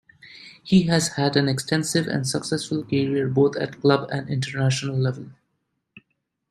He 0.63 0.87
has 0.87 1.09
had 1.09 1.35
an 1.37 1.47
extensive 1.47 2.07
and 2.07 2.27
successful 2.27 2.81
career 2.83 3.27
both 3.27 3.55
at 3.57 3.79
club 3.81 4.09
and 4.11 4.27
international 4.31 4.97
level. 4.97 5.27